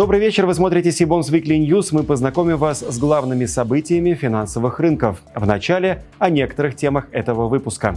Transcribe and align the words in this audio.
Добрый 0.00 0.18
вечер, 0.18 0.46
вы 0.46 0.54
смотрите 0.54 0.92
Сибонс 0.92 1.30
Weekly 1.30 1.58
News. 1.58 1.88
Мы 1.90 2.04
познакомим 2.04 2.56
вас 2.56 2.80
с 2.80 2.98
главными 2.98 3.44
событиями 3.44 4.14
финансовых 4.14 4.80
рынков. 4.80 5.20
В 5.34 5.46
начале 5.46 6.04
о 6.18 6.30
некоторых 6.30 6.74
темах 6.74 7.08
этого 7.12 7.48
выпуска. 7.48 7.94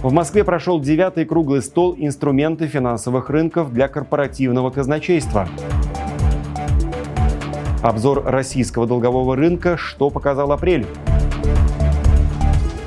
В 0.00 0.12
Москве 0.12 0.44
прошел 0.44 0.80
девятый 0.80 1.24
круглый 1.24 1.60
стол 1.60 1.96
«Инструменты 1.98 2.68
финансовых 2.68 3.30
рынков 3.30 3.72
для 3.72 3.88
корпоративного 3.88 4.70
казначейства». 4.70 5.48
Обзор 7.82 8.22
российского 8.26 8.86
долгового 8.86 9.34
рынка 9.34 9.76
«Что 9.76 10.10
показал 10.10 10.52
апрель?». 10.52 10.86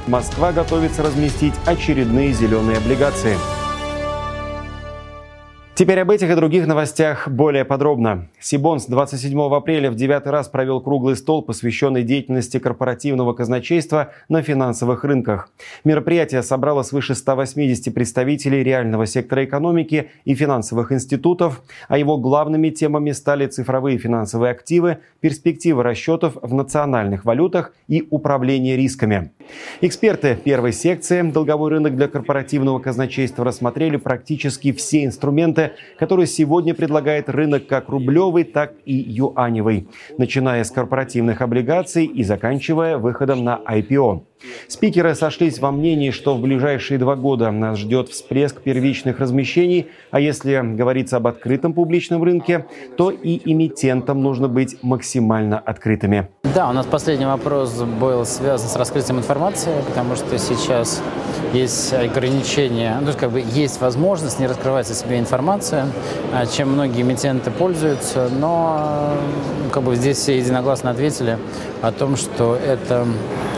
Москва 0.08 0.53
готовится 0.53 1.03
разместить 1.03 1.53
очередные 1.66 2.31
зеленые 2.31 2.78
облигации– 2.78 3.36
Теперь 5.73 6.02
об 6.02 6.11
этих 6.11 6.30
и 6.30 6.35
других 6.35 6.67
новостях 6.67 7.30
более 7.30 7.63
подробно. 7.63 8.27
Сибонс 8.41 8.88
27 8.88 9.39
апреля 9.55 9.89
в 9.89 9.95
девятый 9.95 10.34
раз 10.34 10.49
провел 10.49 10.81
круглый 10.81 11.16
стол, 11.16 11.41
посвященный 11.41 12.03
деятельности 12.03 12.59
корпоративного 12.59 13.31
казначейства 13.31 14.11
на 14.27 14.41
финансовых 14.41 15.05
рынках. 15.05 15.49
Мероприятие 15.85 16.44
собрало 16.44 16.84
свыше 16.84 17.16
180 17.16 17.94
представителей 17.94 18.63
реального 18.63 19.05
сектора 19.05 19.45
экономики 19.45 20.09
и 20.25 20.35
финансовых 20.35 20.91
институтов, 20.91 21.61
а 21.88 21.97
его 21.97 22.17
главными 22.17 22.69
темами 22.69 23.11
стали 23.11 23.47
цифровые 23.47 23.97
финансовые 23.97 24.52
активы, 24.52 24.97
перспективы 25.22 25.83
расчетов 25.83 26.35
в 26.41 26.53
национальных 26.53 27.23
валютах 27.23 27.73
и 27.88 28.05
управление 28.09 28.75
рисками. 28.75 29.31
Эксперты 29.80 30.35
первой 30.35 30.73
секции 30.73 31.22
«Долговой 31.22 31.72
рынок 31.72 31.95
для 31.95 32.08
корпоративного 32.08 32.80
казначейства» 32.80 33.45
рассмотрели 33.45 33.95
практически 33.95 34.72
все 34.73 35.06
инструменты, 35.06 35.61
который 35.98 36.28
сегодня 36.28 36.73
предлагает 36.73 37.30
рынок 37.30 37.67
как 37.67 37.90
рублевый, 37.90 38.44
так 38.44 38.73
и 38.86 38.94
юаневый, 38.94 39.88
начиная 40.18 40.64
с 40.64 40.72
корпоративных 40.72 41.42
облигаций 41.42 42.06
и 42.06 42.23
заканчивая 42.23 42.98
выходом 42.98 43.44
на 43.44 43.62
IPO. 43.68 44.31
Спикеры 44.67 45.16
сошлись 45.16 45.59
во 45.59 45.72
мнении, 45.72 46.11
что 46.11 46.36
в 46.36 46.42
ближайшие 46.42 46.97
два 46.97 47.16
года 47.16 47.52
нас 47.52 47.78
ждет 47.78 48.09
всплеск 48.09 48.61
первичных 48.61 49.20
размещений, 49.20 49.88
а 50.11 50.20
если 50.20 50.61
говорится 50.75 51.17
об 51.17 51.28
открытом 51.28 51.73
публичном 51.73 52.23
рынке, 52.23 52.66
то 52.97 53.12
и 53.12 53.42
эмитентам 53.52 54.22
нужно 54.22 54.47
быть 54.47 54.78
максимально 54.81 55.59
открытыми. 55.59 56.30
Да, 56.53 56.69
у 56.69 56.73
нас 56.73 56.86
последний 56.86 57.25
вопрос 57.25 57.81
был 57.81 58.25
связан 58.25 58.67
с 58.67 58.75
раскрытием 58.75 59.19
информации, 59.19 59.72
потому 59.88 60.16
что 60.16 60.38
сейчас 60.38 61.02
есть 61.53 61.94
ограничения, 61.94 62.97
ну, 63.02 63.12
как 63.17 63.31
бы 63.31 63.44
есть 63.53 63.80
возможность 63.80 64.39
не 64.39 64.47
раскрывать 64.47 64.89
о 64.89 64.94
себе 64.94 65.19
информацию, 65.19 65.86
а, 66.34 66.45
чем 66.45 66.73
многие 66.73 67.02
эмитенты 67.02 67.52
пользуются, 67.52 68.30
но 68.30 69.14
как 69.72 69.84
бы 69.84 69.95
здесь 69.95 70.17
все 70.17 70.38
единогласно 70.38 70.92
ответили 70.92 71.38
о 71.81 71.92
том, 71.92 72.16
что 72.16 72.56
это 72.56 73.06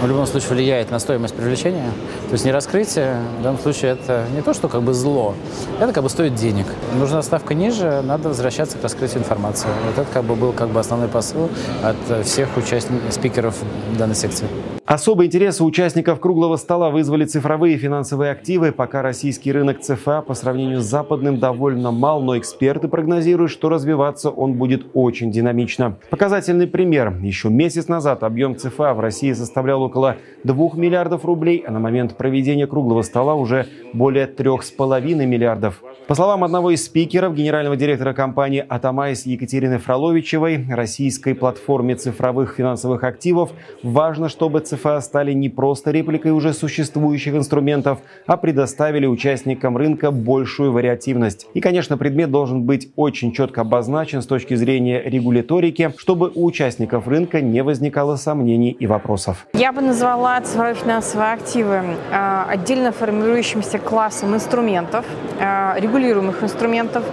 в 0.01 0.07
любом 0.07 0.25
случае 0.25 0.49
влияет 0.51 0.72
на 0.89 0.99
стоимость 0.99 1.35
привлечения. 1.35 1.91
То 2.27 2.33
есть 2.33 2.45
не 2.45 2.51
раскрытие, 2.51 3.17
в 3.39 3.43
данном 3.43 3.59
случае 3.59 3.91
это 3.91 4.25
не 4.35 4.41
то, 4.41 4.53
что 4.53 4.67
как 4.67 4.81
бы 4.81 4.93
зло, 4.93 5.35
это 5.79 5.93
как 5.93 6.03
бы 6.03 6.09
стоит 6.09 6.35
денег. 6.35 6.65
Нужна 6.97 7.21
ставка 7.21 7.53
ниже, 7.53 8.01
надо 8.03 8.29
возвращаться 8.29 8.77
к 8.77 8.83
раскрытию 8.83 9.19
информации. 9.19 9.69
Вот 9.85 9.99
это 10.03 10.11
как 10.11 10.23
бы 10.23 10.35
был 10.35 10.51
как 10.51 10.69
бы 10.69 10.79
основной 10.79 11.07
посыл 11.07 11.49
от 11.83 12.25
всех 12.25 12.57
участников, 12.57 13.13
спикеров 13.13 13.55
данной 13.97 14.15
секции. 14.15 14.47
Особый 14.85 15.27
интерес 15.27 15.61
у 15.61 15.65
участников 15.65 16.19
круглого 16.19 16.57
стола 16.57 16.89
вызвали 16.89 17.23
цифровые 17.23 17.77
финансовые 17.77 18.31
активы. 18.31 18.73
Пока 18.73 19.01
российский 19.01 19.53
рынок 19.53 19.79
ЦФА 19.79 20.21
по 20.21 20.33
сравнению 20.33 20.81
с 20.81 20.85
западным 20.85 21.39
довольно 21.39 21.91
мал, 21.91 22.21
но 22.21 22.37
эксперты 22.37 22.89
прогнозируют, 22.89 23.49
что 23.49 23.69
развиваться 23.69 24.29
он 24.29 24.55
будет 24.55 24.87
очень 24.93 25.31
динамично. 25.31 25.95
Показательный 26.09 26.67
пример. 26.67 27.17
Еще 27.21 27.49
месяц 27.49 27.87
назад 27.87 28.23
объем 28.23 28.57
ЦФА 28.57 28.93
в 28.93 28.99
России 28.99 29.31
составлял 29.31 29.81
около 29.81 30.17
2 30.43 30.71
миллиардов 30.73 31.23
рублей, 31.23 31.63
а 31.65 31.71
на 31.71 31.79
момент 31.79 32.17
проведения 32.17 32.67
круглого 32.67 33.03
стола 33.03 33.35
уже 33.35 33.67
более 33.93 34.27
3,5 34.27 35.25
миллиардов. 35.25 35.81
По 36.07 36.15
словам 36.15 36.43
одного 36.43 36.71
из 36.71 36.83
спикеров, 36.83 37.33
генерального 37.33 37.77
директора 37.77 38.13
компании 38.13 38.65
«Атамайс» 38.67 39.25
Екатерины 39.25 39.77
Фроловичевой, 39.77 40.65
российской 40.69 41.33
платформе 41.33 41.95
цифровых 41.95 42.55
финансовых 42.55 43.05
активов 43.05 43.53
важно, 43.81 44.27
чтобы 44.27 44.59
ЦФА 44.59 44.72
стали 45.01 45.33
не 45.33 45.49
просто 45.49 45.91
репликой 45.91 46.31
уже 46.31 46.53
существующих 46.53 47.35
инструментов, 47.35 47.99
а 48.25 48.37
предоставили 48.37 49.05
участникам 49.05 49.77
рынка 49.77 50.11
большую 50.11 50.71
вариативность. 50.71 51.47
И, 51.53 51.61
конечно, 51.61 51.97
предмет 51.97 52.31
должен 52.31 52.63
быть 52.63 52.89
очень 52.95 53.31
четко 53.33 53.61
обозначен 53.61 54.21
с 54.21 54.27
точки 54.27 54.55
зрения 54.55 55.01
регуляторики, 55.03 55.93
чтобы 55.97 56.31
у 56.33 56.45
участников 56.45 57.07
рынка 57.07 57.41
не 57.41 57.63
возникало 57.63 58.15
сомнений 58.15 58.71
и 58.71 58.85
вопросов. 58.87 59.47
Я 59.53 59.71
бы 59.71 59.81
назвала 59.81 60.39
цифровые 60.41 60.75
финансовые 60.75 61.33
активы 61.33 61.81
э, 62.11 62.43
отдельно 62.47 62.91
формирующимся 62.91 63.79
классом 63.79 64.35
инструментов, 64.35 65.05
э, 65.39 65.79
регулируемых 65.79 66.43
инструментов, 66.43 67.03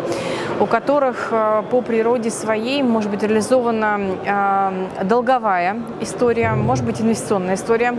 у 0.61 0.67
которых 0.67 1.29
э, 1.31 1.63
по 1.71 1.81
природе 1.81 2.31
своей 2.31 2.83
может 2.83 3.11
быть 3.11 3.23
реализована 3.23 3.99
э, 4.25 5.05
долговая 5.05 5.79
история, 6.01 6.53
может 6.53 6.85
быть 6.85 7.01
инвестиционная 7.01 7.55
история. 7.55 7.99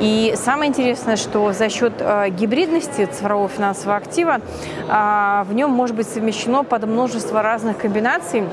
И 0.00 0.34
самое 0.36 0.70
интересное, 0.70 1.16
что 1.16 1.52
за 1.52 1.68
счет 1.68 1.92
э, 2.00 2.30
гибридности 2.30 3.04
цифрового 3.06 3.48
финансового 3.48 3.96
актива 3.96 4.40
в 4.88 5.52
нем 5.52 5.70
может 5.70 5.96
быть 5.96 6.08
совмещено 6.08 6.64
под 6.64 6.84
множество 6.86 7.42
разных 7.42 7.78
комбинаций 7.78 8.44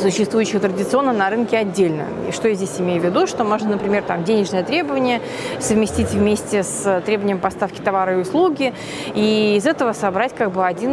существующих 0.00 0.60
традиционно 0.60 1.12
на 1.12 1.30
рынке 1.30 1.58
отдельно. 1.58 2.04
И 2.28 2.32
что 2.32 2.48
я 2.48 2.54
здесь 2.54 2.78
имею 2.78 3.00
в 3.00 3.04
виду? 3.04 3.26
Что 3.26 3.44
можно, 3.44 3.70
например, 3.70 4.02
там, 4.02 4.24
денежное 4.24 4.62
требование 4.62 5.20
совместить 5.60 6.10
вместе 6.10 6.62
с 6.62 7.02
требованием 7.04 7.38
поставки 7.38 7.80
товара 7.80 8.14
и 8.14 8.16
услуги, 8.16 8.72
и 9.14 9.56
из 9.56 9.66
этого 9.66 9.92
собрать 9.92 10.34
как 10.34 10.52
бы 10.52 10.64
один 10.64 10.90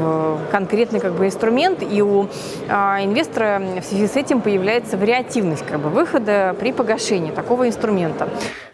э, 0.00 0.36
конкретный 0.50 1.00
как 1.00 1.12
бы, 1.12 1.26
инструмент, 1.26 1.82
и 1.82 2.02
у 2.02 2.28
а, 2.68 3.02
инвестора 3.02 3.62
в 3.80 3.84
связи 3.84 4.06
с 4.06 4.16
этим 4.16 4.40
появляется 4.40 4.96
вариативность 4.96 5.64
как 5.66 5.80
бы, 5.80 5.88
выхода 5.88 6.56
при 6.58 6.72
погашении 6.72 7.30
такого 7.30 7.68
инструмента. 7.68 8.28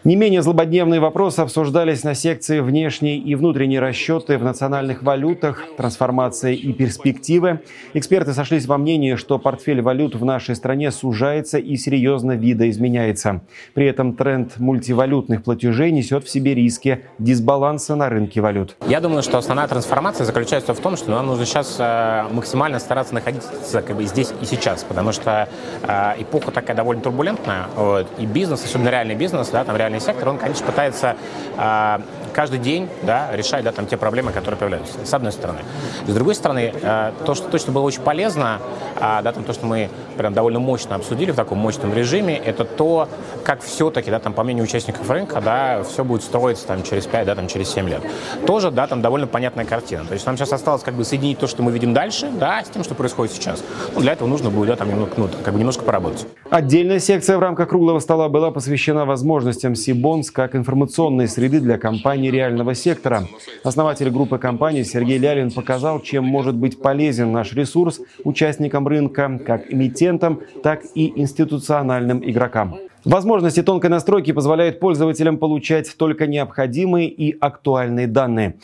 Не 0.04 0.16
менее 0.16 0.42
злободневные 0.42 0.98
вопросы 0.98 1.38
обсуждались 1.38 2.02
на 2.02 2.14
секции 2.14 2.58
«Внешние 2.58 3.18
и 3.18 3.36
внутренние 3.36 3.78
расчеты 3.78 4.36
в 4.36 4.42
национальных 4.42 5.04
валютах, 5.04 5.62
трансформация 5.76 6.54
и 6.54 6.72
перспективы». 6.72 7.60
Эксперты 7.94 8.32
сошлись 8.32 8.66
во 8.66 8.78
мнении, 8.78 9.14
что 9.14 9.38
портфель 9.38 9.80
валют 9.80 10.16
в 10.16 10.24
нашей 10.24 10.56
стране 10.56 10.90
сужается 10.90 11.58
и 11.58 11.76
серьезно 11.76 12.32
видоизменяется. 12.32 13.42
При 13.74 13.86
этом 13.86 14.16
тренд 14.16 14.58
мультивалютных 14.58 15.44
платежей 15.44 15.92
несет 15.92 16.24
в 16.24 16.28
себе 16.28 16.56
риски 16.56 17.04
дисбаланса 17.20 17.94
на 17.94 18.08
рынке 18.08 18.40
валют. 18.40 18.74
Я 18.88 19.00
думаю, 19.00 19.22
что 19.22 19.38
основная 19.38 19.68
трансформация 19.68 20.24
заключается 20.24 20.74
в 20.74 20.80
том, 20.80 20.96
что 20.96 21.12
нам 21.12 21.28
нужно 21.28 21.46
сейчас 21.46 21.76
э, 21.78 22.24
максимально 22.32 22.80
стараться 22.80 23.14
находиться 23.14 23.82
как 23.82 23.94
бы 23.94 24.04
здесь 24.06 24.32
и 24.40 24.46
сейчас, 24.46 24.82
потому 24.82 25.12
что 25.12 25.48
э, 25.84 26.22
эпоха 26.22 26.50
такая 26.50 26.76
довольно 26.76 27.02
турбулентная, 27.02 27.66
вот, 27.76 28.08
и 28.18 28.26
бизнес, 28.26 28.64
особенно 28.64 28.88
реальный 28.88 29.14
бизнес, 29.14 29.48
да, 29.50 29.62
там 29.62 29.76
реально 29.76 29.91
реальный 29.92 30.00
сектор, 30.00 30.28
он, 30.28 30.38
конечно, 30.38 30.64
пытается 30.66 31.16
а, 31.56 32.00
каждый 32.32 32.58
день 32.58 32.88
да, 33.02 33.28
решать 33.32 33.64
да, 33.64 33.72
там, 33.72 33.86
те 33.86 33.96
проблемы, 33.96 34.32
которые 34.32 34.58
появляются, 34.58 34.94
с 35.04 35.14
одной 35.14 35.32
стороны. 35.32 35.60
С 36.06 36.14
другой 36.14 36.34
стороны, 36.34 36.72
а, 36.82 37.12
то, 37.24 37.34
что 37.34 37.48
точно 37.48 37.72
было 37.72 37.82
очень 37.82 38.02
полезно, 38.02 38.58
а, 39.00 39.22
да, 39.22 39.32
там, 39.32 39.44
то, 39.44 39.52
что 39.52 39.66
мы 39.66 39.90
прям 40.16 40.32
довольно 40.34 40.58
мощно 40.58 40.96
обсудили 40.96 41.30
в 41.30 41.36
таком 41.36 41.58
мощном 41.58 41.94
режиме, 41.94 42.36
это 42.36 42.64
то, 42.64 43.08
как 43.44 43.62
все-таки, 43.62 44.10
да, 44.10 44.18
там, 44.18 44.32
по 44.32 44.42
мнению 44.42 44.64
участников 44.64 45.08
рынка, 45.10 45.40
да, 45.40 45.82
все 45.82 46.04
будет 46.04 46.22
строиться 46.22 46.66
там, 46.66 46.82
через 46.82 47.06
5, 47.06 47.26
да, 47.26 47.34
там, 47.34 47.48
через 47.48 47.70
7 47.70 47.88
лет. 47.88 48.02
Тоже, 48.46 48.70
да, 48.70 48.86
там 48.86 49.02
довольно 49.02 49.26
понятная 49.26 49.64
картина. 49.64 50.04
То 50.04 50.14
есть 50.14 50.26
нам 50.26 50.36
сейчас 50.36 50.52
осталось 50.52 50.82
как 50.82 50.94
бы 50.94 51.04
соединить 51.04 51.38
то, 51.38 51.46
что 51.46 51.62
мы 51.62 51.72
видим 51.72 51.94
дальше, 51.94 52.30
да, 52.30 52.62
с 52.64 52.68
тем, 52.68 52.84
что 52.84 52.94
происходит 52.94 53.34
сейчас. 53.34 53.62
Ну, 53.94 54.00
для 54.00 54.12
этого 54.12 54.28
нужно 54.28 54.50
будет, 54.50 54.68
да, 54.68 54.76
там, 54.76 54.88
немного, 54.88 55.12
ну, 55.16 55.28
как 55.44 55.52
бы 55.52 55.58
немножко 55.58 55.84
поработать. 55.84 56.26
Отдельная 56.50 56.98
секция 56.98 57.36
в 57.36 57.40
рамках 57.40 57.68
круглого 57.68 57.98
стола 57.98 58.28
была 58.28 58.50
посвящена 58.50 59.04
возможностям 59.04 59.74
Сибонс 59.74 60.30
как 60.30 60.54
информационной 60.54 61.28
среды 61.28 61.60
для 61.60 61.78
компаний 61.78 62.21
реального 62.30 62.74
сектора. 62.74 63.26
Основатель 63.64 64.10
группы 64.10 64.38
компаний 64.38 64.84
Сергей 64.84 65.18
Лялин 65.18 65.50
показал, 65.50 66.00
чем 66.00 66.24
может 66.24 66.54
быть 66.54 66.80
полезен 66.80 67.32
наш 67.32 67.52
ресурс 67.52 68.00
участникам 68.24 68.86
рынка, 68.88 69.40
как 69.44 69.72
эмитентам, 69.72 70.40
так 70.62 70.82
и 70.94 71.12
институциональным 71.20 72.22
игрокам. 72.28 72.76
Возможности 73.04 73.62
тонкой 73.62 73.90
настройки 73.90 74.30
позволяют 74.30 74.78
пользователям 74.78 75.36
получать 75.36 75.96
только 75.96 76.28
необходимые 76.28 77.08
и 77.08 77.36
актуальные 77.36 78.06
данные. 78.06 78.56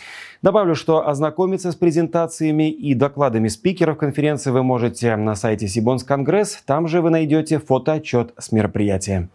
Добавлю, 0.43 0.77
что 0.77 1.09
ознакомиться 1.09 1.73
с 1.73 1.75
презентациями 1.75 2.71
и 2.71 2.95
докладами 2.95 3.49
спикеров 3.49 3.99
конференции 3.99 4.53
вы 4.53 4.63
можете 4.63 5.17
на 5.17 5.35
сайте 5.35 5.67
Сибонс 5.67 6.05
Конгресс. 6.05 6.63
Там 6.65 6.87
же 6.87 7.03
вы 7.03 7.11
найдете 7.11 7.59
фотоотчет 7.59 8.33
с 8.39 8.53
мероприятия. 8.53 9.29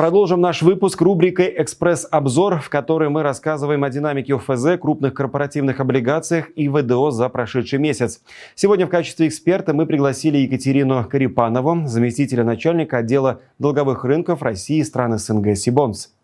Продолжим 0.00 0.40
наш 0.40 0.62
выпуск 0.62 1.02
рубрикой 1.02 1.54
«Экспресс-обзор», 1.58 2.60
в 2.60 2.70
которой 2.70 3.10
мы 3.10 3.22
рассказываем 3.22 3.84
о 3.84 3.90
динамике 3.90 4.34
ОФЗ, 4.34 4.80
крупных 4.80 5.12
корпоративных 5.12 5.78
облигациях 5.78 6.48
и 6.56 6.70
ВДО 6.70 7.10
за 7.10 7.28
прошедший 7.28 7.78
месяц. 7.78 8.22
Сегодня 8.54 8.86
в 8.86 8.88
качестве 8.88 9.28
эксперта 9.28 9.74
мы 9.74 9.84
пригласили 9.84 10.38
Екатерину 10.38 11.04
Карипанову, 11.04 11.86
заместителя 11.86 12.44
начальника 12.44 12.96
отдела 12.96 13.42
долговых 13.58 14.06
рынков 14.06 14.40
России 14.40 14.78
и 14.78 14.84
стран 14.84 15.18
СНГ 15.18 15.54
«Сибонс». 15.54 16.14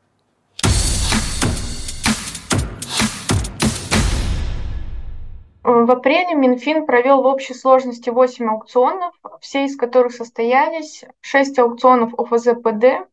В 5.63 5.91
апреле 5.91 6.35
Минфин 6.35 6.87
провел 6.87 7.21
в 7.21 7.27
общей 7.27 7.53
сложности 7.53 8.09
8 8.09 8.49
аукционов, 8.49 9.13
все 9.43 9.67
из 9.67 9.77
которых 9.77 10.13
состоялись 10.15 11.05
6 11.21 11.59
аукционов 11.59 12.15
ОФЗ-ПД 12.15 13.05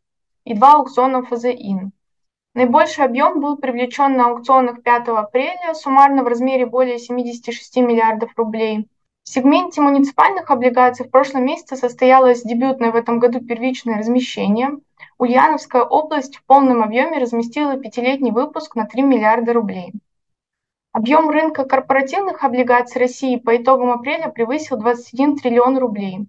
и 0.46 0.54
2 0.54 0.74
аукциона 0.74 1.20
ОФЗ-ИН. 1.20 1.92
Наибольший 2.56 3.06
объем 3.06 3.40
был 3.40 3.58
привлечен 3.58 4.16
на 4.16 4.28
аукционах 4.28 4.84
5 4.84 5.08
апреля, 5.10 5.74
суммарно 5.74 6.24
в 6.24 6.28
размере 6.28 6.66
более 6.66 7.00
76 7.00 7.78
миллиардов 7.78 8.32
рублей. 8.38 8.88
В 9.24 9.30
сегменте 9.30 9.82
муниципальных 9.82 10.52
облигаций 10.52 11.08
в 11.08 11.10
прошлом 11.10 11.46
месяце 11.46 11.78
состоялось 11.78 12.44
дебютное 12.44 12.92
в 12.92 12.96
этом 12.96 13.20
году 13.20 13.40
первичное 13.40 13.98
размещение. 13.98 14.78
Ульяновская 15.18 15.84
область 15.84 16.36
в 16.36 16.44
полном 16.44 16.84
объеме 16.84 17.20
разместила 17.20 17.78
пятилетний 17.78 18.32
выпуск 18.32 18.76
на 18.76 18.86
3 18.86 19.02
миллиарда 19.02 19.54
рублей. 19.54 19.94
Объем 20.92 21.30
рынка 21.30 21.66
корпоративных 21.66 22.44
облигаций 22.44 23.00
России 23.00 23.38
по 23.38 23.58
итогам 23.58 23.92
апреля 23.92 24.30
превысил 24.30 24.78
21 24.78 25.38
триллион 25.38 25.78
рублей. 25.80 26.28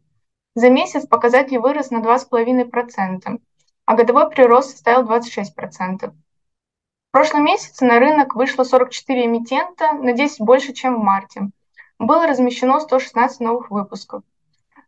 За 0.54 0.70
месяц 0.70 1.06
показатель 1.06 1.58
вырос 1.58 1.90
на 1.90 1.98
2,5%, 1.98 3.40
а 3.86 3.94
годовой 3.94 4.30
прирост 4.30 4.70
составил 4.70 5.08
26%. 5.08 6.10
В 6.10 7.12
прошлом 7.12 7.44
месяце 7.44 7.84
на 7.84 7.98
рынок 7.98 8.34
вышло 8.34 8.64
44 8.64 9.26
эмитента, 9.26 9.92
на 9.92 10.12
10 10.12 10.40
больше, 10.40 10.72
чем 10.72 10.96
в 10.96 11.04
марте. 11.04 11.50
Было 11.98 12.26
размещено 12.26 12.80
116 12.80 13.40
новых 13.40 13.70
выпусков. 13.70 14.22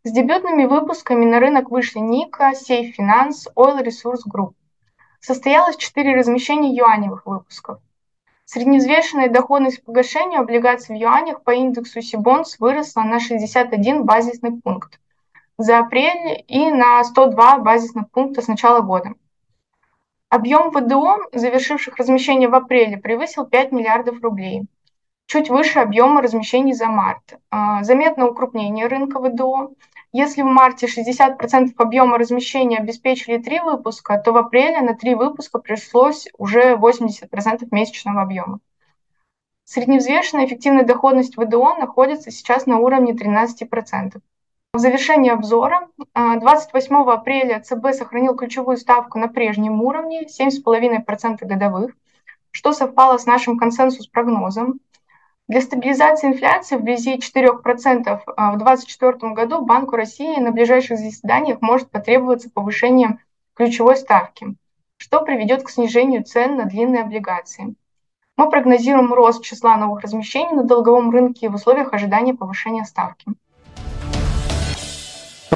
С 0.03 0.11
дебютными 0.11 0.65
выпусками 0.65 1.25
на 1.25 1.39
рынок 1.39 1.71
вышли 1.71 1.99
Ника, 1.99 2.53
Сейф 2.53 2.95
Финанс, 2.95 3.47
Oil 3.55 3.83
Resource 3.83 4.23
Group. 4.29 4.53
Состоялось 5.19 5.77
4 5.77 6.15
размещения 6.15 6.75
юаневых 6.75 7.25
выпусков. 7.25 7.79
Средневзвешенная 8.45 9.29
доходность 9.29 9.83
погашения 9.83 10.39
облигаций 10.39 10.95
в 10.95 10.99
юанях 10.99 11.43
по 11.43 11.51
индексу 11.51 12.01
Сибонс 12.01 12.59
выросла 12.59 13.01
на 13.01 13.19
61 13.19 14.05
базисный 14.05 14.61
пункт 14.61 14.99
за 15.57 15.79
апрель 15.79 16.43
и 16.47 16.69
на 16.69 17.03
102 17.03 17.59
базисных 17.59 18.11
пункта 18.11 18.41
с 18.41 18.47
начала 18.47 18.81
года. 18.81 19.13
Объем 20.29 20.71
ВДО, 20.71 21.17
завершивших 21.31 21.95
размещение 21.95 22.49
в 22.49 22.55
апреле, 22.55 22.97
превысил 22.97 23.45
5 23.45 23.71
миллиардов 23.71 24.21
рублей, 24.21 24.67
чуть 25.25 25.49
выше 25.49 25.79
объема 25.79 26.21
размещений 26.21 26.73
за 26.73 26.87
март. 26.87 27.39
А, 27.49 27.83
заметно 27.83 28.27
укрупнение 28.27 28.87
рынка 28.87 29.19
ВДО. 29.19 29.71
Если 30.11 30.41
в 30.41 30.45
марте 30.45 30.87
60% 30.87 31.73
объема 31.77 32.17
размещения 32.17 32.77
обеспечили 32.77 33.37
три 33.37 33.59
выпуска, 33.59 34.17
то 34.17 34.31
в 34.33 34.37
апреле 34.37 34.81
на 34.81 34.95
три 34.95 35.15
выпуска 35.15 35.59
пришлось 35.59 36.27
уже 36.37 36.75
80% 36.75 37.67
месячного 37.71 38.21
объема. 38.21 38.59
Средневзвешенная 39.63 40.45
эффективная 40.45 40.85
доходность 40.85 41.35
ВДО 41.35 41.75
находится 41.75 42.31
сейчас 42.31 42.65
на 42.65 42.79
уровне 42.79 43.13
13%. 43.13 44.21
В 44.77 44.79
завершении 44.79 45.31
обзора 45.31 45.87
28 46.13 46.95
а, 46.95 47.13
апреля 47.13 47.59
ЦБ 47.59 47.95
сохранил 47.95 48.35
ключевую 48.35 48.77
ставку 48.77 49.17
на 49.17 49.27
прежнем 49.27 49.81
уровне 49.81 50.27
7,5% 50.27 51.37
годовых, 51.41 51.95
что 52.51 52.73
совпало 52.73 53.17
с 53.17 53.25
нашим 53.25 53.57
консенсус-прогнозом. 53.57 54.79
Для 55.47 55.61
стабилизации 55.61 56.27
инфляции 56.27 56.75
вблизи 56.75 57.17
4% 57.17 58.21
а, 58.35 58.51
в 58.51 58.59
2024 58.59 59.33
году 59.33 59.65
Банку 59.65 59.95
России 59.95 60.39
на 60.39 60.51
ближайших 60.51 60.99
заседаниях 60.99 61.59
может 61.61 61.89
потребоваться 61.89 62.51
повышение 62.51 63.17
ключевой 63.55 63.97
ставки, 63.97 64.53
что 64.97 65.21
приведет 65.21 65.63
к 65.63 65.71
снижению 65.71 66.23
цен 66.23 66.55
на 66.55 66.65
длинные 66.65 67.01
облигации. 67.01 67.73
Мы 68.35 68.47
прогнозируем 68.51 69.11
рост 69.11 69.43
числа 69.43 69.75
новых 69.75 70.01
размещений 70.01 70.53
на 70.53 70.65
долговом 70.65 71.09
рынке 71.09 71.49
в 71.49 71.55
условиях 71.55 71.93
ожидания 71.93 72.35
повышения 72.35 72.85
ставки. 72.85 73.25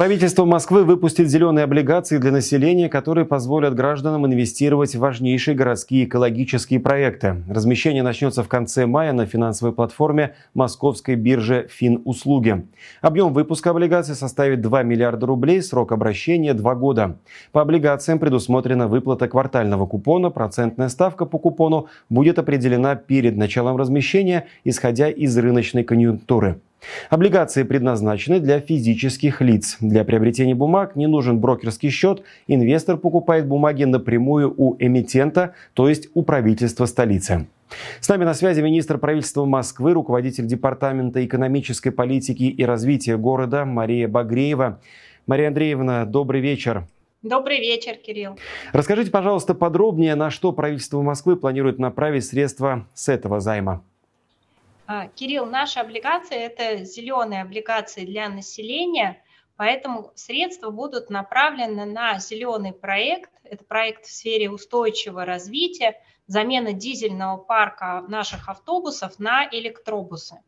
Правительство 0.02 0.46
Москвы 0.46 0.84
выпустит 0.84 1.30
зеленые 1.30 1.64
облигации 1.64 2.18
для 2.18 2.32
населения, 2.32 2.90
которые 2.90 3.24
позволят 3.24 3.76
гражданам 3.76 4.26
инвестировать 4.26 4.96
в 4.96 5.00
важнейшие 5.00 5.54
городские 5.54 6.06
экологические 6.06 6.80
проекты. 6.80 7.44
Размещение 7.48 8.02
начнется 8.02 8.42
в 8.42 8.48
конце 8.48 8.88
мая 8.88 9.14
на 9.14 9.28
финансовой 9.28 9.76
платформе 9.76 10.34
московской 10.56 11.14
биржи 11.14 11.68
Финуслуги. 11.70 12.66
Объем 13.02 13.32
выпуска 13.32 13.70
облигаций 13.70 14.16
составит 14.16 14.62
2 14.62 14.82
миллиарда 14.82 15.28
рублей, 15.28 15.62
срок 15.62 15.92
обращения– 15.92 16.54
2 16.56 16.74
года. 16.74 17.20
По 17.52 17.62
облигациям 17.62 18.18
предусмотрена 18.18 18.88
выплата 18.88 19.28
квартального 19.28 19.86
купона, 19.86 20.32
процентная 20.32 20.90
ставка 20.90 21.28
по 21.28 21.38
купону 21.38 21.90
будет 22.10 22.40
определена 22.40 22.96
перед 22.96 23.38
началом 23.38 23.78
размещения, 23.78 24.48
исходя 24.64 25.12
из 25.12 25.38
рыночной 25.38 25.84
конъюнктуры. 25.84 26.60
Облигации 27.10 27.64
предназначены 27.64 28.40
для 28.40 28.60
физических 28.60 29.42
лиц. 29.42 29.78
Для 29.80 30.04
приобретения 30.04 30.56
бумаг 30.56 30.96
не 30.96 31.08
нужен 31.08 31.40
брокерский 31.40 31.90
счет. 31.90 32.24
Инвестор 32.48 32.98
покупает 32.98 33.48
бумаги 33.48 33.84
напрямую 33.84 34.54
у 34.56 34.76
эмитента, 34.80 35.54
то 35.74 35.90
есть 35.90 36.10
у 36.14 36.24
правительства 36.24 36.86
столицы. 36.86 37.48
С 38.00 38.10
нами 38.10 38.26
на 38.26 38.34
связи 38.34 38.62
министр 38.62 38.98
правительства 38.98 39.46
Москвы, 39.46 39.94
руководитель 39.94 40.46
Департамента 40.46 41.24
экономической 41.26 41.92
политики 41.92 42.44
и 42.44 42.66
развития 42.66 43.18
города 43.18 43.66
Мария 43.66 44.08
Багреева. 44.08 44.82
Мария 45.28 45.48
Андреевна, 45.48 46.06
добрый 46.06 46.42
вечер. 46.42 46.86
Добрый 47.22 47.60
вечер, 47.60 47.96
Кирилл. 47.96 48.38
Расскажите, 48.74 49.12
пожалуйста, 49.12 49.54
подробнее, 49.54 50.16
на 50.16 50.32
что 50.32 50.52
правительство 50.52 51.02
Москвы 51.02 51.36
планирует 51.36 51.78
направить 51.78 52.26
средства 52.26 52.88
с 52.96 53.10
этого 53.10 53.40
займа. 53.40 53.84
А, 54.94 55.08
Кирилл, 55.08 55.46
наши 55.46 55.80
облигации– 55.80 56.36
это 56.38 56.84
зеленые 56.84 57.44
облигации 57.44 58.04
для 58.04 58.28
населения, 58.28 59.24
поэтому 59.56 60.12
средства 60.16 60.70
будут 60.70 61.10
направлены 61.10 61.86
на 61.86 62.20
зеленый 62.20 62.74
проект. 62.74 63.32
Это 63.46 63.64
проект 63.64 64.06
в 64.06 64.12
сфере 64.12 64.50
устойчивого 64.50 65.24
развития, 65.24 65.96
замена 66.28 66.74
дизельного 66.74 67.38
парка 67.38 68.04
наших 68.10 68.50
автобусов 68.50 69.18
на 69.18 69.48
электробусы. 69.50 70.42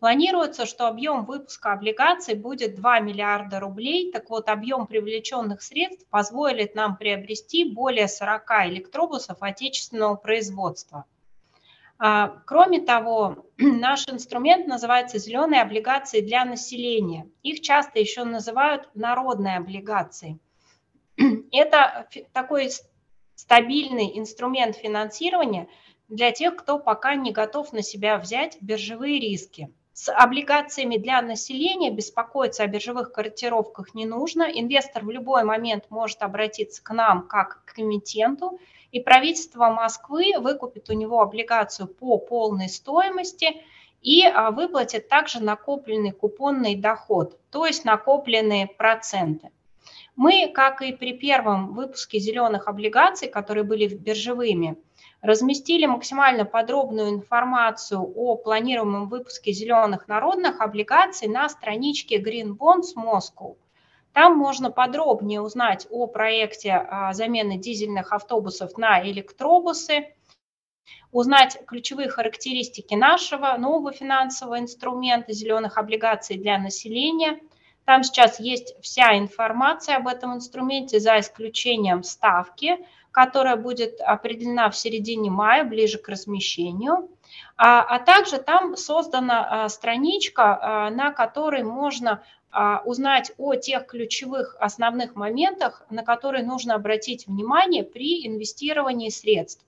Планируется, 0.00 0.66
что 0.66 0.86
объем 0.86 1.24
выпуска 1.24 1.72
облигаций 1.72 2.34
будет 2.34 2.74
2 2.74 3.00
миллиарда 3.00 3.58
рублей. 3.58 4.12
Так 4.12 4.28
вот, 4.28 4.50
объем 4.50 4.86
привлеченных 4.86 5.62
средств 5.62 6.06
позволит 6.10 6.74
нам 6.74 6.98
приобрести 6.98 7.64
более 7.64 8.06
40 8.06 8.50
электробусов 8.66 9.38
отечественного 9.40 10.16
производства– 10.16 11.06
кроме 11.98 12.80
того, 12.80 13.46
наш 13.58 14.08
инструмент 14.08 14.66
называется 14.66 15.18
«зеленые 15.18 15.62
облигации 15.62 16.20
для 16.20 16.44
населения». 16.44 17.28
Их 17.42 17.60
часто 17.60 17.98
еще 17.98 18.24
называют 18.24 18.88
народные 18.94 19.56
облигации. 19.56 20.38
Это 21.52 22.08
такой 22.32 22.70
стабильный 23.34 24.18
инструмент 24.18 24.76
финансирования 24.76 25.68
для 26.08 26.32
тех, 26.32 26.56
кто 26.56 26.78
пока 26.78 27.14
не 27.16 27.32
готов 27.32 27.72
на 27.72 27.82
себя 27.82 28.18
взять 28.18 28.58
биржевые 28.60 29.18
риски. 29.18 29.72
С 30.00 30.12
облигациями 30.12 30.96
для 30.96 31.20
населения 31.22 31.90
беспокоиться 31.90 32.62
о 32.62 32.68
биржевых 32.68 33.10
корректировках 33.10 33.94
не 33.94 34.06
нужно. 34.06 34.44
Инвестор 34.44 35.04
в 35.04 35.10
любой 35.10 35.42
момент 35.42 35.86
может 35.90 36.22
обратиться 36.22 36.82
к 36.84 36.94
нам 36.94 37.26
как 37.26 37.64
к 37.64 37.78
эмитенту– 37.78 38.60
и 38.92 39.00
правительство 39.00 39.68
Москвы 39.70 40.32
выкупит 40.38 40.88
у 40.90 40.94
него 40.94 41.20
облигацию 41.20 41.88
по 41.88 42.18
полной 42.18 42.68
стоимости 42.68 43.62
и 44.00 44.24
а, 44.24 44.50
выплатит 44.50 45.08
также 45.08 45.42
накопленный 45.42 46.12
купонный 46.12 46.74
доход, 46.76 47.38
то 47.50 47.66
есть 47.66 47.84
накопленные 47.84 48.66
проценты. 48.66 49.50
Мы, 50.16 50.50
как 50.52 50.82
и 50.82 50.92
при 50.92 51.12
первом 51.12 51.74
выпуске 51.74 52.18
зеленых 52.18 52.66
облигаций, 52.66 53.28
которые 53.28 53.64
были 53.64 53.86
биржевыми, 53.88 54.76
разместили 55.22 55.86
максимально 55.86 56.44
подробную 56.44 57.10
информацию 57.10 58.00
о 58.00 58.36
планируемом 58.36 59.08
выпуске 59.08 59.52
зеленых 59.52 60.08
народных 60.08 60.60
облигаций 60.60 61.28
на 61.28 61.48
страничке 61.48 62.20
Green 62.20 62.56
Bonds 62.56 62.94
Moscow– 62.96 63.56
там 64.18 64.36
можно 64.36 64.72
подробнее 64.72 65.40
узнать 65.40 65.86
о 65.90 66.08
проекте 66.08 66.72
а, 66.72 67.12
замены 67.12 67.56
дизельных 67.56 68.12
автобусов 68.12 68.76
на 68.76 69.00
электробусы, 69.08 70.12
узнать 71.12 71.58
ключевые 71.68 72.08
характеристики 72.08 72.94
нашего 72.94 73.56
нового 73.56 73.92
финансового 73.92 74.58
инструмента 74.58 75.32
зеленых 75.32 75.78
облигаций 75.78 76.36
для 76.36 76.58
населения. 76.58 77.38
Там 77.84 78.02
сейчас 78.02 78.40
есть 78.40 78.74
вся 78.82 79.16
информация 79.16 79.96
об 79.96 80.08
этом 80.08 80.34
инструменте, 80.34 80.98
за 80.98 81.20
исключением 81.20 82.02
ставки, 82.02 82.78
которая 83.18 83.56
будет 83.56 84.00
определена 84.00 84.70
в 84.70 84.76
середине 84.76 85.28
мая, 85.28 85.64
ближе 85.64 85.98
к 85.98 86.08
размещению. 86.08 87.08
А, 87.56 87.82
а 87.82 87.98
также 87.98 88.38
там 88.38 88.76
создана 88.76 89.64
а, 89.64 89.68
страничка, 89.68 90.56
а, 90.86 90.90
на 90.90 91.10
которой 91.10 91.64
можно 91.64 92.22
а, 92.52 92.80
узнать 92.84 93.32
о 93.36 93.56
тех 93.56 93.86
ключевых 93.86 94.56
основных 94.60 95.16
моментах, 95.16 95.82
на 95.90 96.04
которые 96.04 96.44
нужно 96.44 96.76
обратить 96.76 97.26
внимание 97.26 97.82
при 97.82 98.24
инвестировании 98.24 99.08
средств. 99.08 99.64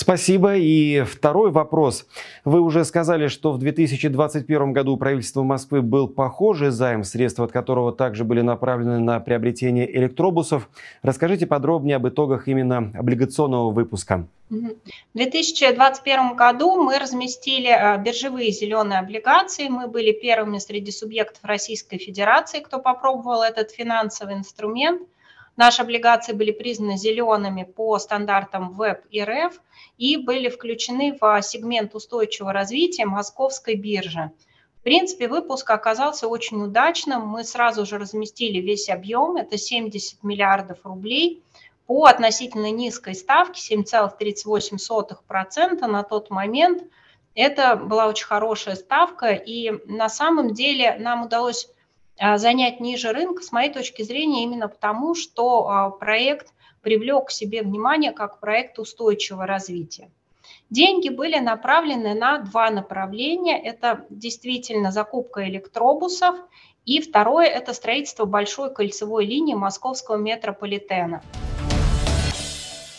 Спасибо. 0.00 0.56
И 0.56 1.02
второй 1.02 1.50
вопрос. 1.50 2.06
Вы 2.46 2.60
уже 2.60 2.86
сказали, 2.86 3.28
что 3.28 3.52
в 3.52 3.58
2021 3.58 4.72
году 4.72 4.96
правительство 4.96 5.42
Москвы 5.42 5.82
был 5.82 6.08
похожий 6.08 6.70
займ, 6.70 7.04
средства 7.04 7.44
от 7.44 7.52
которого 7.52 7.92
также 7.92 8.24
были 8.24 8.40
направлены 8.40 8.98
на 8.98 9.20
приобретение 9.20 9.94
электробусов. 9.98 10.70
Расскажите 11.02 11.46
подробнее 11.46 11.96
об 11.96 12.08
итогах 12.08 12.48
именно 12.48 12.90
облигационного 12.98 13.72
выпуска. 13.72 14.26
В 14.48 14.74
2021 15.14 16.34
году 16.34 16.82
мы 16.82 16.98
разместили 16.98 17.68
а, 17.68 17.96
биржевые 17.98 18.50
зеленые 18.52 18.98
облигации. 18.98 19.68
Мы 19.68 19.86
были 19.86 20.12
первыми 20.12 20.58
среди 20.58 20.90
субъектов 20.90 21.44
Российской 21.44 21.98
Федерации, 21.98 22.60
кто 22.60 22.80
попробовал 22.80 23.42
этот 23.42 23.70
финансовый 23.70 24.34
инструмент. 24.34 25.02
Наши 25.60 25.82
облигации 25.82 26.32
были 26.32 26.52
признаны 26.52 26.96
зелеными 26.96 27.64
по 27.64 27.98
стандартам 27.98 28.72
ВЭБ 28.72 29.04
и 29.10 29.22
РФ 29.22 29.60
и 29.98 30.16
были 30.16 30.48
включены 30.48 31.18
в 31.20 31.42
сегмент 31.42 31.94
устойчивого 31.94 32.54
развития 32.54 33.04
Московской 33.04 33.74
биржи. 33.74 34.32
В 34.78 34.82
принципе, 34.82 35.28
выпуск 35.28 35.68
оказался 35.68 36.28
очень 36.28 36.62
удачным. 36.62 37.26
Мы 37.26 37.44
сразу 37.44 37.84
же 37.84 37.98
разместили 37.98 38.58
весь 38.58 38.88
объем, 38.88 39.36
это 39.36 39.58
70 39.58 40.22
миллиардов 40.22 40.78
рублей– 40.84 41.42
по 41.86 42.06
относительно 42.06 42.70
низкой 42.70 43.14
ставке 43.14 43.76
7,38% 43.76 45.86
на 45.86 46.02
тот 46.04 46.30
момент. 46.30 46.84
Это 47.34 47.76
была 47.76 48.06
очень 48.06 48.26
хорошая 48.26 48.76
ставка, 48.76 49.32
и 49.32 49.72
на 49.86 50.08
самом 50.08 50.54
деле 50.54 50.96
нам 51.00 51.24
удалось 51.24 51.68
занять 52.20 52.80
ниже 52.80 53.12
рынка, 53.12 53.42
с 53.42 53.50
моей 53.50 53.72
точки 53.72 54.02
зрения, 54.02 54.44
именно 54.44 54.68
потому, 54.68 55.14
что 55.14 55.68
а, 55.68 55.90
проект 55.90 56.52
привлек 56.82 57.26
к 57.26 57.30
себе 57.30 57.62
внимание 57.62 58.12
как 58.12 58.40
проект 58.40 58.78
устойчивого 58.78 59.46
развития. 59.46 60.10
Деньги 60.68 61.08
были 61.08 61.38
направлены 61.38 62.14
на 62.14 62.38
два 62.38 62.70
направления. 62.70 63.60
Это 63.60 64.04
действительно 64.10 64.92
закупка 64.92 65.48
электробусов, 65.48 66.36
и 66.86 67.00
второе– 67.00 67.46
это 67.46 67.74
строительство 67.74 68.24
большой 68.24 68.72
кольцевой 68.72 69.26
линии 69.26 69.54
московского 69.54 70.16
метрополитена. 70.16 71.22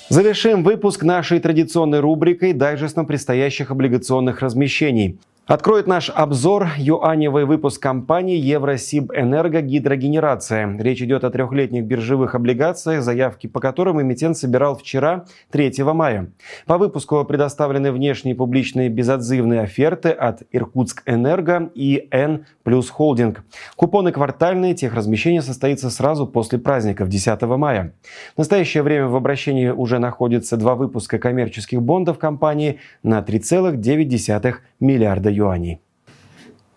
Завершим 0.09 0.63
выпуск 0.63 1.03
нашей 1.03 1.39
традиционной 1.39 2.01
рубрикой 2.01 2.51
дайджестом 2.51 3.07
предстоящих 3.07 3.71
облигационных 3.71 4.41
размещений. 4.41 5.17
Откроет 5.51 5.85
наш 5.85 6.09
обзор 6.09 6.69
юаневый 6.77 7.43
выпуск 7.43 7.81
компании 7.83 8.37
Евросиб 8.37 9.11
Энерго 9.13 9.59
Гидрогенерация. 9.59 10.77
Речь 10.77 11.01
идет 11.01 11.25
о 11.25 11.29
трехлетних 11.29 11.83
биржевых 11.83 12.35
облигациях, 12.35 13.03
заявки 13.03 13.47
по 13.47 13.59
которым 13.59 14.01
эмитент 14.01 14.37
собирал 14.37 14.77
вчера, 14.77 15.25
3 15.49 15.73
мая. 15.93 16.31
По 16.67 16.77
выпуску 16.77 17.25
предоставлены 17.25 17.91
внешние 17.91 18.33
публичные 18.33 18.87
безотзывные 18.87 19.59
оферты 19.59 20.11
от 20.11 20.43
Иркутск 20.53 21.03
Энерго 21.05 21.69
и 21.75 22.07
Н 22.11 22.45
плюс 22.63 22.89
Холдинг. 22.89 23.43
Купоны 23.75 24.13
квартальные, 24.13 24.73
техразмещение 24.73 25.41
состоится 25.41 25.89
сразу 25.89 26.27
после 26.27 26.59
праздников 26.59 27.09
10 27.09 27.41
мая. 27.41 27.93
В 28.35 28.37
настоящее 28.37 28.83
время 28.83 29.07
в 29.07 29.17
обращении 29.17 29.67
уже 29.67 29.99
находится 29.99 30.55
два 30.55 30.75
выпуска 30.75 31.19
коммерческих 31.19 31.81
бондов 31.81 32.19
компании 32.19 32.79
на 33.03 33.19
3,9 33.19 34.53
миллиарда 34.79 35.29
юаней. 35.29 35.40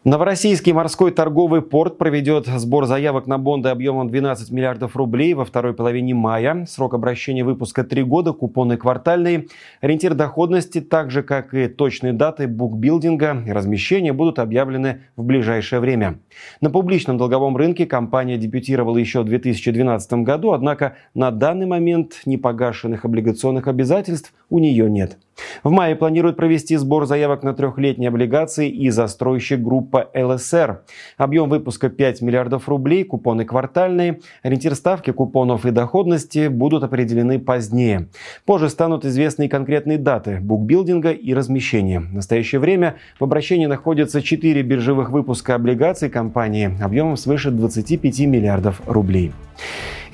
Новороссийский 0.05 0.73
морской 0.75 1.13
торговый 1.13 1.63
порт 1.63 1.97
проведет 1.97 2.47
сбор 2.47 2.85
заявок 2.85 3.27
на 3.27 3.39
бонды 3.39 3.71
объемом 3.71 4.11
12 4.11 4.51
миллиардов 4.51 4.97
рублей 4.97 5.33
во 5.33 5.47
второй 5.47 5.73
половине 5.73 6.13
мая. 6.13 6.67
Срок 6.69 6.93
обращения 6.93 7.43
выпуска 7.43 7.85
3 7.85 8.03
года, 8.03 8.35
купоны 8.35 8.77
квартальные. 8.77 9.47
Ориентир 9.81 10.13
доходности, 10.13 10.83
так 10.83 11.11
же 11.11 11.23
как 11.23 11.55
и 11.55 11.69
точные 11.69 12.13
даты 12.13 12.47
букбилдинга 12.47 13.45
и 13.47 13.51
размещения 13.51 14.13
будут 14.13 14.39
объявлены 14.41 15.05
в 15.17 15.25
ближайшее 15.25 15.81
время. 15.81 16.19
На 16.61 16.69
публичном 16.69 17.17
долговом 17.17 17.57
рынке 17.57 17.87
компания 17.87 18.37
дебютировала 18.37 18.99
еще 18.99 19.23
в 19.23 19.25
2012 19.25 20.13
году, 20.23 20.53
однако 20.53 20.97
на 21.15 21.31
данный 21.31 21.65
момент 21.65 22.21
непогашенных 22.27 23.07
облигационных 23.07 23.69
обязательств 23.69 24.35
у 24.51 24.59
нее 24.59 24.91
нет. 24.91 25.17
В 25.63 25.71
мае 25.71 25.97
планируют 25.97 26.37
провести 26.37 26.77
сбор 26.77 27.07
заявок 27.07 27.43
на 27.43 27.55
трехлетние 27.55 28.09
облигации 28.09 28.69
и 28.69 28.91
застройщик 28.91 29.61
группа 29.61 30.11
ЛСР. 30.15 30.83
Объем 31.17 31.49
выпуска 31.49 31.89
5 31.89 32.23
миллиардов 32.23 32.69
рублей, 32.69 33.05
купоны 33.05 33.45
квартальные. 33.45 34.21
Ориентир 34.43 34.75
ставки 34.75 35.11
купонов 35.11 35.67
и 35.67 35.71
доходности 35.71 36.49
будут 36.49 36.83
определены 36.83 37.39
позднее. 37.39 38.09
Позже 38.45 38.69
станут 38.69 39.05
известны 39.05 39.49
конкретные 39.49 39.99
даты 39.99 40.39
букбилдинга 40.41 41.11
и 41.11 41.35
размещения. 41.35 42.01
В 42.01 42.15
настоящее 42.15 42.61
время 42.61 42.97
в 43.19 43.25
обращении 43.25 43.67
находятся 43.67 44.23
4 44.23 44.63
биржевых 44.63 45.11
выпуска 45.11 45.55
облигаций 45.55 46.11
компании 46.11 46.77
объемом 46.83 47.17
свыше 47.17 47.51
25 47.51 48.21
миллиардов 48.21 48.81
рублей. 48.87 49.33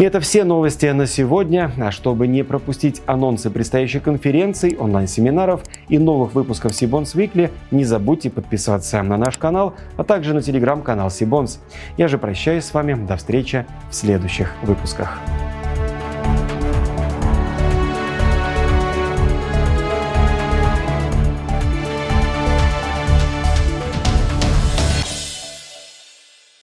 И 0.00 0.02
это 0.02 0.18
все 0.18 0.44
новости 0.44 0.86
на 0.86 1.06
сегодня. 1.06 1.72
А 1.78 1.90
чтобы 1.90 2.26
не 2.26 2.42
пропустить 2.42 3.02
анонсы 3.04 3.50
предстоящих 3.50 4.02
конференций, 4.02 4.74
онлайн-семинаров 4.80 5.62
и 5.90 5.98
новых 5.98 6.34
выпусков 6.34 6.74
Сибонс 6.74 7.14
Викли, 7.14 7.50
не 7.70 7.84
забудьте 7.84 8.30
подписаться 8.30 9.02
на 9.02 9.18
наш 9.18 9.36
канал, 9.36 9.74
а 9.98 10.04
также 10.04 10.32
на 10.32 10.40
телеграм-канал 10.40 11.10
Сибонс. 11.10 11.60
Я 11.98 12.08
же 12.08 12.16
прощаюсь 12.16 12.64
с 12.64 12.72
вами. 12.72 12.94
До 12.94 13.18
встречи 13.18 13.66
в 13.90 13.94
следующих 13.94 14.54
выпусках. 14.62 15.20